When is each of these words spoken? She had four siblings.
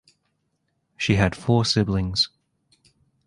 She 0.97 1.17
had 1.17 1.35
four 1.35 1.63
siblings. 1.63 2.29